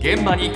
[0.00, 0.46] 現場に。
[0.46, 0.54] 今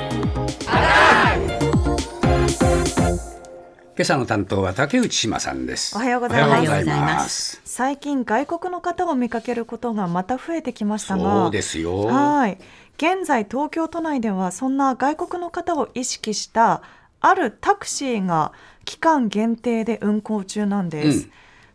[4.00, 5.95] 朝の担当は竹内島さんです。
[5.95, 7.61] おはようございます。
[7.67, 12.07] 最近外国の方を見かけることがまた増えてきましたがそうですよ。
[12.07, 12.57] はい。
[12.96, 16.80] 現在東京都内ではそんな外国の方を意識した
[17.20, 18.52] あるタクシーが
[18.87, 21.30] 期間限定で運行中なんです、うん。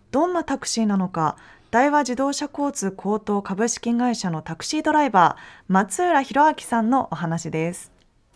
[0.09, 1.37] どんなタクシーなのか
[1.71, 7.91] 大和自動車交通高等株式会社のタクシードライバー松浦博明さんのお話です。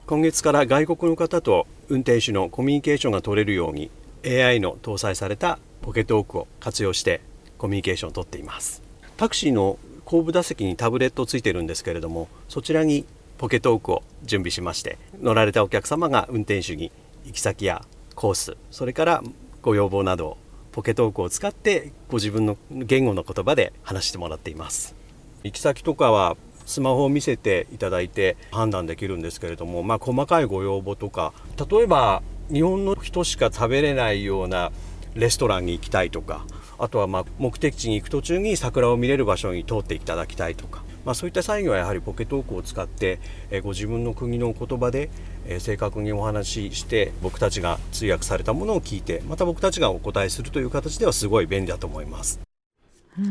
[0.05, 3.89] 今月から外国の方と運転手のコミュニケーションが取れるように
[4.23, 7.21] AI の搭載されたポケットオークを活用して
[7.57, 8.83] コミュニケーションを取っています。
[9.17, 13.03] タクシーの後部座席にタブレットついてるんですけれどもそちらに
[13.39, 16.91] ポケットオークを準備しまして乗られたお客様が運転手に
[17.25, 19.23] 行き先やコースそれから
[19.63, 20.37] ご要望などを
[20.73, 24.95] ポケトークを使ってご自分の言語の言葉で話してもらっています。
[25.43, 31.33] 行き先とかはスマホを見せていただいて判断できるんですけれども、まあ、細かいご要望とか
[31.69, 34.71] 例えば日本の人しか食べれないような
[35.13, 36.45] レストランに行きたいとか
[36.79, 43.19] あとはま目的地に行く途中に桜を見れる場所に通っていただきたいとか、まあ、そういった際にはやはりポケットオークを使って
[43.51, 45.09] えーご自分の国の言葉で
[45.45, 52.39] えー正確にお話しして僕たちが通訳されたものを聞いてまた僕たちがお答えするという形ではすごい便利だと思います。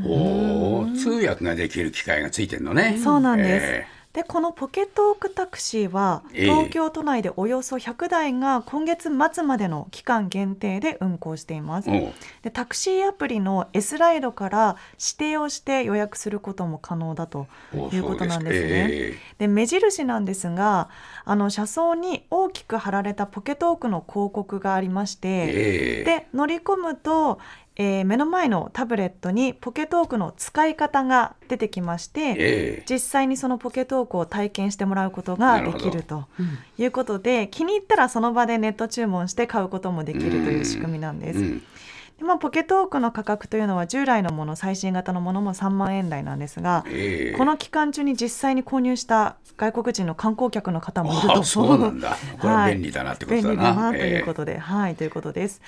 [0.07, 3.01] おー通訳ができる機械がついてるのね。
[3.03, 6.51] そうなんです、えでこのポケットオークタクシーはええ。
[6.51, 11.89] 東京都内でおよそ100台が今月末までの期間限定で運行しています。
[12.43, 18.89] でタクシーアプリの S ライドから指定をして予約することも可能だとおいうことなんですね。
[18.91, 20.91] えで目印なんですが
[21.25, 26.05] あの車窓に大きく貼られたポケットオークの広告がありまして、ええ。
[26.05, 27.39] で乗り込むと、
[27.77, 32.85] えー目の前のタブレットにポケットオークの使い方が出てきまして、ええ。
[32.89, 36.25] 実際にそのポケットオークを体験してもらうことができると
[36.79, 41.39] いうことで気に入ったらその場でネット注文して買うこともできるという仕組みなんです。
[41.39, 41.59] うん。
[41.59, 41.72] でま
[42.35, 47.37] あ、ポケットオークの価格というのは従来のもの最新型のものも3万円台なんですが、ええ。
[47.37, 51.39] この期間中に実際に購入した外国人の観光客の方もいると。
[51.41, 52.17] あそうなんだ。
[52.41, 52.75] これははい。
[52.75, 55.61] 便利だなってことだな、便利だなというえことで、はいということです。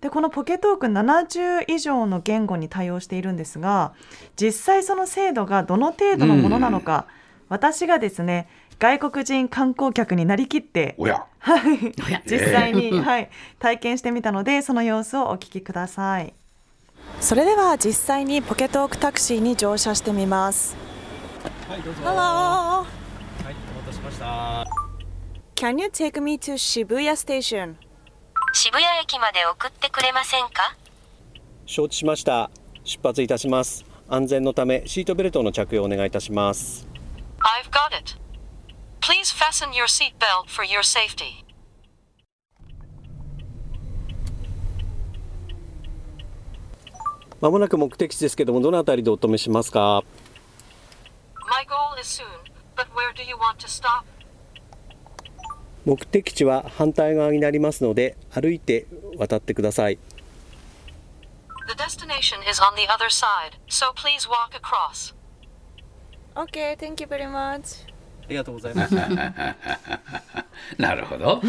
[0.00, 3.92] でこのポケットオーク70以上の言語に対応しているんですが
[4.34, 7.06] 実際その精度がどの程度のものなのか、
[7.48, 8.48] 私がですね
[8.82, 11.94] 外国人観光客になりきってえおやはい、
[12.26, 16.34] 実際に、はい、体験してみたのでその様子をお聞きください
[17.20, 20.76] それでは実際にポケットオークタクシーに乗車してみます
[21.68, 24.66] はい、どうぞ Hello はい、お待たせしました。
[25.54, 27.76] Can you take me to Shibuya Station?
[28.52, 30.76] 渋谷駅まで送ってくれませんか？
[31.66, 32.50] 承知しました。
[32.82, 33.84] 出発いたします。
[34.08, 36.88] 安全のためシートベルトの着用をお願いいたします。
[37.38, 38.21] I've got it.
[39.02, 41.44] Please fasten your seatbelt for your safety.
[47.40, 50.04] まもなく目的地ですけども、どのあたりでお止めしますか。
[51.50, 52.24] My goal is soon,
[52.76, 54.04] but where do you want to stop?
[55.84, 58.86] 目的地は反対側になりますので、歩いて
[59.18, 59.98] 渡ってください。
[61.66, 65.12] The destination is on the other side, so please walk across.
[66.36, 67.91] Okay, thank you very much.
[68.24, 68.94] ありがとうございます。
[70.78, 71.42] なるほど、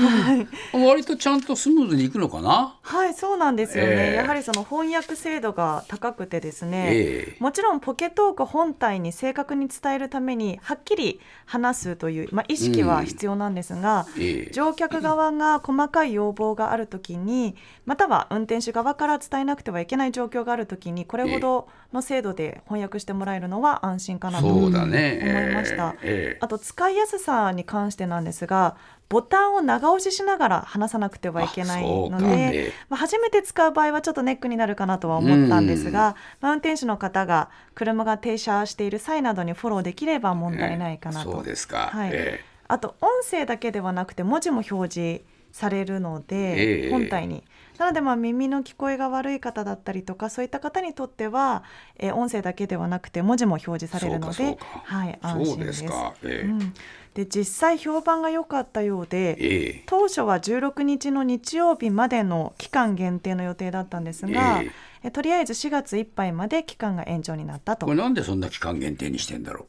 [0.73, 2.77] 割とちゃんとスムーズにいくのかな？
[2.81, 3.91] はい、そうなんですよね。
[3.91, 4.15] ええ。
[4.15, 7.37] やはりその翻訳精度が高くてですね、ええ。
[7.39, 14.51] もちろんポケットオーク本体に正確に伝えるためにはっきり話すという、まあ、意識は必要なんですが、ええ。
[14.51, 25.51] 乗客側が細かい要望があるときにまたは運転手側から伝えなくてはいけない状況があるときにこれほどの精度で翻訳してもらえるのは安心かなとそう思だね。
[25.51, 25.95] いました。
[26.01, 26.37] ええ。
[26.41, 28.77] あと使いやすさに関してなんですが
[29.09, 41.31] ボタンを長押ししながら話さなくてはいけないので、まあ、初めて使う場合はちょっとネックになるかなとは思ったんですが、まあ、運転手の方が車が停車している際などにフォローできれば問題ないかなと。
[41.33, 42.11] そうですか、はい。
[42.13, 42.39] え。
[42.69, 45.21] あと音声だけではなくて文字も表示
[45.53, 46.89] されるので、ええ。
[46.91, 47.45] 本体に。
[47.77, 51.63] なのでまあ耳の聞こえが悪い方だったりとかそういった方にとっては、
[51.97, 55.81] えー音声だけではなくて文字も表示されるのではい、安心です。
[55.81, 55.91] です。
[55.91, 56.47] か、ええ。
[56.47, 56.73] うん、
[57.13, 59.83] で実際評判が良かったようで、ええ。
[59.85, 64.71] 当初は16日の日曜日までの期間限定の予定だったんですが、え
[65.03, 65.11] え。
[65.11, 67.85] とりあえず4月いっぱいまで期間が延長になったと。
[67.85, 69.67] これなんでそんな期間限定にしてんだろ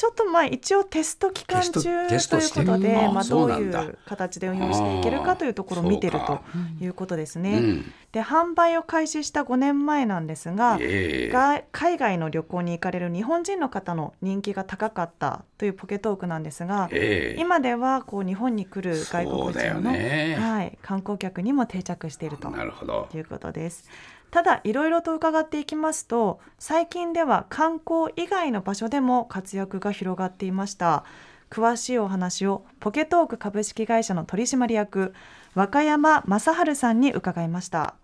[0.00, 6.40] ちょっとまあ一応テスト期間中ということで、あまあ、どういそう形で運用していけるかというところを見てると
[6.80, 7.58] いうことですね。
[7.58, 7.92] うん。
[8.12, 11.30] で販売を開始した5年前なんですが、ええ。
[11.30, 17.38] が海外の旅行に行かれる日本人の方の人気が高かったというポケトークなんですが、ええ。
[17.38, 20.38] 今ではこう日本に来る外国人の、ね。
[20.40, 23.86] はい、観光客にも定着しているということです。
[24.30, 31.04] ただいろいろと伺っていきますと最近では観光以外の場所でも活躍が広がっていました。
[31.50, 35.12] 詳しいお話をポケトーク株式会社の取締役
[35.54, 37.96] 若山正治さんに伺いました。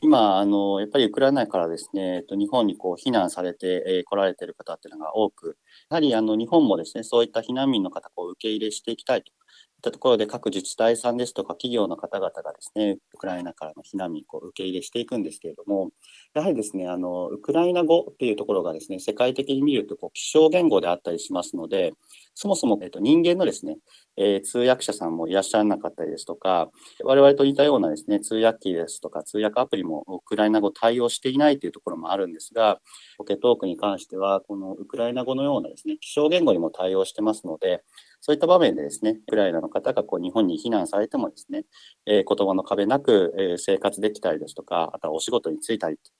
[0.00, 5.56] 今、あの、やっぱりウクライナからですね、えっと、日本にこう避難されて、え来られている方っていうのが多く、
[5.90, 9.32] やはりあの日本もですね、そういった避難民の方を受け入れしていきたいと。
[9.78, 15.90] ったところで、各自治体さんですとか企業の方々がですね、ウクライナからの避難民を受け入れしていくんですけれども、
[16.34, 21.92] やはりですね、あの、ウクライナ語っていうところがですね、世界的に見るとこう希少言語であったりしますので、
[22.34, 23.78] そもそも、えっと、人間のですね、
[24.16, 26.70] えー通訳者さんもいらっしゃらなかったりですとか、
[27.04, 32.80] 我々と似たようなですね、通訳機ですとか通訳アプリもウクライナ語対応していないというところもあるんですが、
[33.16, 37.82] ポケトークに関しては、このウクライナ語のようなですね、希少言語にも対応してますので、
[38.20, 41.64] そういった場面でですね、ウクライナの方がこう日本に避難されてもですね、
[42.06, 46.10] えー言葉の壁なく、えー生活できたりですとか、あとはお仕事に就いたりと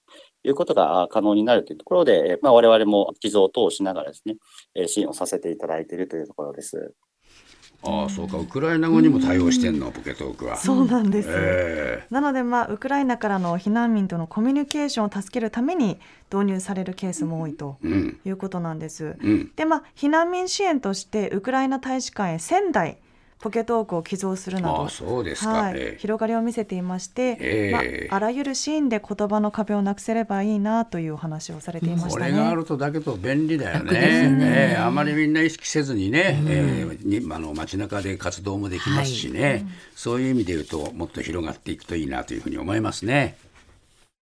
[0.49, 4.37] いうことが可能になるというところで、えまあ、我々も寄贈等をしながらですね、
[4.87, 6.95] 支援をさせていただいているというところです。
[7.83, 8.39] ああそうか。
[8.39, 10.57] ウクライナ語にも対応してんのポケトークは。
[10.57, 15.99] そうなんです、えなので、まあ、ウクライナからの避難民とのコミュニケーションを助けるために
[16.33, 17.79] 導入されるケースも多いと
[18.25, 19.17] いうことなんです。
[19.21, 19.53] うん。
[19.55, 22.99] で、まあ、避難民支援としてウクライナ大使館へ1000台
[23.40, 25.99] ポケトークを寄贈するなどああそうですか、はいええ。
[25.99, 28.08] 広がりを見せていまして、ええ。
[28.08, 32.56] まあ、あらゆるシーンで言葉の壁をなくせればいいなというお話をされていましたこれがあね。
[32.56, 34.00] るとだけど便利だよ楽ね。
[34.00, 34.44] ね。
[34.73, 34.82] ええ。
[34.82, 43.37] あまりみんな意識せずにね、ええにあの街中で活動もできますしね、そういう意味で言うともっと広がっていくといいなというふうに思いますね。